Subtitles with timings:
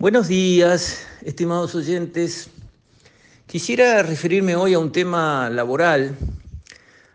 [0.00, 2.50] Buenos días, estimados oyentes.
[3.48, 6.16] Quisiera referirme hoy a un tema laboral,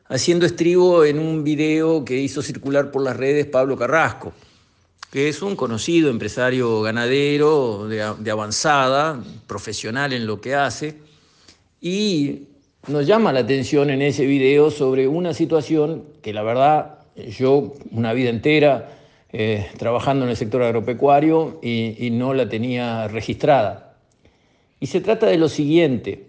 [0.10, 4.34] haciendo estribo en un video que hizo circular por las redes Pablo Carrasco,
[5.10, 10.97] que es un conocido empresario ganadero de, de avanzada, profesional en lo que hace,
[11.79, 12.50] y
[12.88, 18.11] nos llama la atención en ese video sobre una situación que la verdad yo una
[18.11, 19.03] vida entera
[19.36, 23.97] eh, trabajando en el sector agropecuario y, no la tenía registrada.
[24.79, 26.28] Y se trata de lo siguiente.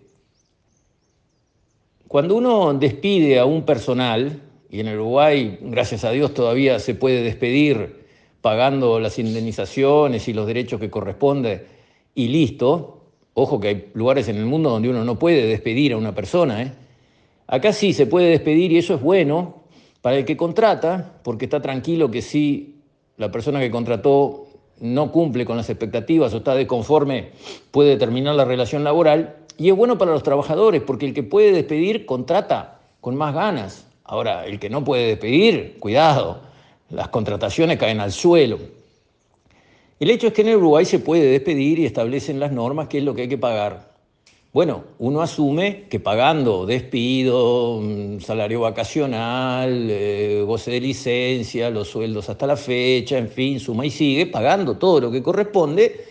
[2.09, 4.40] Cuando uno despide a un personal,
[4.70, 8.06] y en Uruguay, gracias a Dios, todavía se puede despedir
[8.40, 11.66] pagando las indemnizaciones y los derechos que corresponde
[12.14, 13.02] y listo,
[13.34, 16.62] ojo que hay lugares en el mundo donde uno no puede despedir a una persona,
[16.62, 16.73] ¿eh?
[17.46, 19.64] acá sí se puede despedir y eso es bueno
[20.00, 22.73] para el que contrata, porque está tranquilo que sí
[23.16, 24.46] la persona que contrató
[24.80, 27.30] no cumple con las expectativas o está desconforme,
[27.70, 29.37] puede terminar la relación laboral.
[29.57, 33.87] Y es bueno para los trabajadores, porque el que puede despedir contrata con más ganas.
[34.02, 36.40] Ahora, el que no puede despedir, cuidado,
[36.90, 38.59] las contrataciones caen al suelo.
[40.01, 42.98] El hecho es que en el Uruguay se puede despedir y establecen las normas qué
[42.98, 43.93] es lo que hay que pagar.
[44.55, 52.29] Bueno, uno asume que pagando despido, mm, salario vacacional, eh, goce de licencia, los sueldos
[52.29, 56.05] hasta la fecha, en fin, suma y sigue, pagando todo lo que corresponde,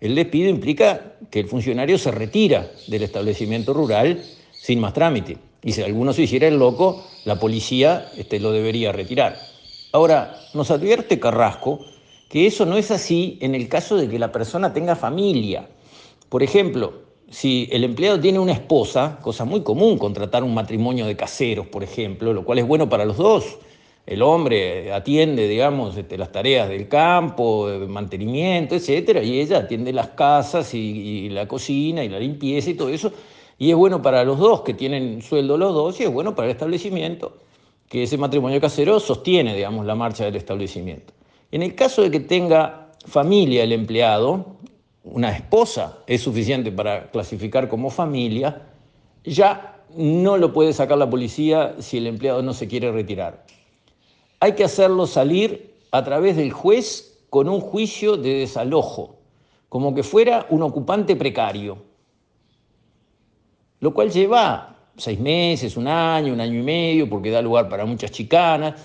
[0.00, 5.36] el despido implica que el funcionario se retira del establecimiento rural sin más trámite.
[5.62, 9.36] Y si alguno se hiciera el loco, la policía este, lo debería retirar.
[9.92, 11.80] Ahora, nos advierte Carrasco
[12.30, 15.68] que eso no es así en el caso de que la persona tenga familia.
[16.30, 21.16] Por ejemplo, si el empleado tiene una esposa, cosa muy común contratar un matrimonio de
[21.16, 23.56] caseros, por ejemplo, lo cual es bueno para los dos.
[24.04, 29.94] El hombre atiende, digamos, este, las tareas del campo, de mantenimiento, etcétera, y ella atiende
[29.94, 33.10] las casas y, y, la cocina y la limpieza y todo eso.
[33.58, 36.48] Y es bueno para los dos, que tienen sueldo los dos, y es bueno para
[36.48, 37.38] el establecimiento,
[37.88, 41.14] que ese matrimonio casero sostiene, digamos, la marcha del establecimiento.
[41.50, 44.58] En el caso de que tenga familia el empleado,
[45.04, 48.68] una esposa es suficiente para clasificar como familia,
[49.24, 53.44] ya no lo puede sacar la policía si el empleado no se quiere retirar.
[54.40, 59.16] Hay que hacerlo salir a través del juez con un juicio de desalojo,
[59.68, 61.78] como que fuera un ocupante precario,
[63.80, 67.84] lo cual lleva seis meses, un año, un año y medio, porque da lugar para
[67.84, 68.80] muchas chicanas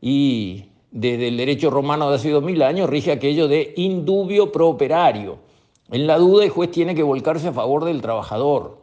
[0.00, 4.68] y desde el derecho romano de hace dos mil años rige aquello de indubio pro
[4.68, 5.49] operario
[5.90, 8.78] en la duda, el juez tiene que volcarse a favor del trabajador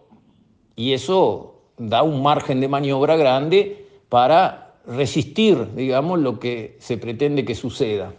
[0.75, 7.45] y eso da un margen de maniobra grande para resistir, digamos, lo que se pretende
[7.45, 8.13] que suceda.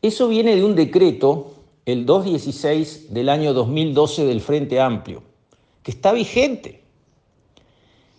[0.00, 1.52] Eso viene de un decreto,
[1.86, 5.22] el 216 del año 2012 del Frente Amplio,
[5.82, 6.82] que está vigente.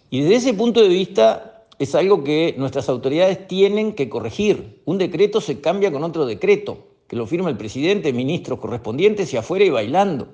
[0.09, 4.81] Y desde ese punto de vista es algo que nuestras autoridades tienen que corregir.
[4.85, 9.65] Un decreto se cambia con otro decreto lo firma el presidente, ministros correspondientes y afuera
[9.65, 10.27] y bailando.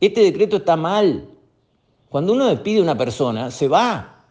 [0.00, 1.28] Este decreto está mal.
[2.08, 4.24] Cuando uno despide a una persona, se va.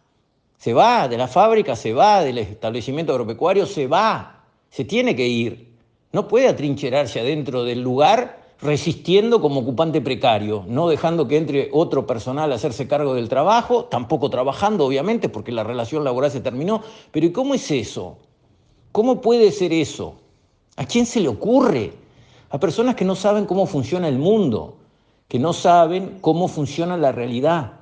[0.57, 4.43] Se va de la fábrica, se va del establecimiento agropecuario, se va.
[4.69, 5.69] Se tiene que ir.
[6.11, 12.05] No puede atrincherarse adentro del lugar resistiendo como ocupante precario, no dejando que entre otro
[12.05, 16.81] personal a hacerse cargo del trabajo, tampoco trabajando, obviamente, porque la relación laboral se terminó.
[17.11, 18.17] Pero ¿y cómo es eso?
[18.91, 20.15] ¿Cómo puede ser eso?
[20.79, 21.91] ¿A quién se le ocurre?
[22.51, 24.77] A personas que no saben cómo funciona el mundo,
[25.27, 27.73] que no saben cómo funciona la realidad,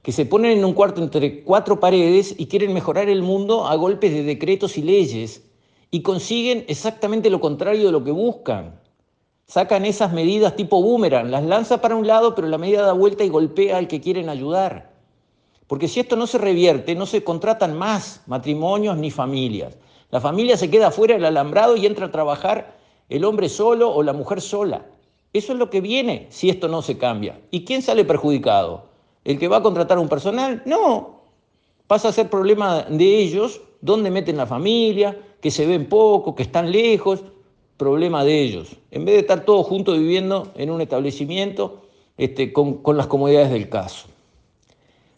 [0.00, 3.74] que se ponen en un cuarto entre cuatro paredes y quieren mejorar el mundo a
[3.74, 5.42] golpes de decretos y leyes
[5.90, 8.80] y consiguen exactamente lo contrario de lo que buscan.
[9.46, 13.24] Sacan esas medidas tipo boomerang, las lanza para un lado, pero la medida da vuelta
[13.24, 14.90] y golpea al que quieren ayudar.
[15.66, 19.76] Porque si esto no se revierte, no se contratan más matrimonios ni familias.
[20.10, 24.02] La familia se queda fuera del alambrado y entra a trabajar el hombre solo o
[24.02, 24.86] la mujer sola.
[25.32, 27.40] Eso es lo que viene si esto no se cambia.
[27.50, 28.86] ¿Y quién sale perjudicado?
[29.24, 30.62] ¿El que va a contratar un personal?
[30.64, 31.20] No.
[31.86, 36.42] Pasa a ser problema de ellos, dónde meten la familia, que se ven poco, que
[36.42, 37.22] están lejos,
[37.76, 38.76] problema de ellos.
[38.90, 41.82] En vez de estar todos juntos viviendo en un establecimiento
[42.16, 44.08] este, con, con las comodidades del caso.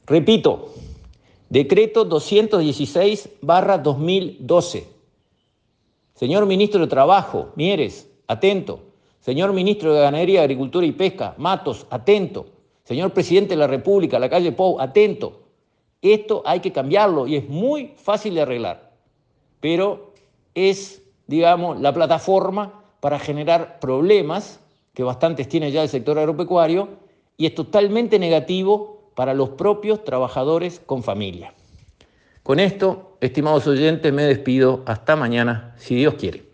[0.06, 0.74] Repito,
[1.50, 4.84] Decreto 216-2012.
[6.14, 8.84] Señor Ministro de Trabajo, Mieres, atento.
[9.18, 12.46] Señor Ministro de Ganadería, Agricultura y Pesca, Matos, atento.
[12.84, 15.40] Señor Presidente de la República, la calle Pou, atento.
[16.00, 18.92] Esto hay que cambiarlo y es muy fácil de arreglar.
[19.58, 20.12] Pero
[20.54, 24.60] es, digamos, la plataforma para generar problemas
[24.94, 26.90] que bastantes tiene ya el sector agropecuario,
[27.36, 31.52] y es totalmente negativo para los propios trabajadores con familia.
[32.42, 34.82] Con esto, estimados oyentes, me despido.
[34.86, 36.49] Hasta mañana, si Dios quiere.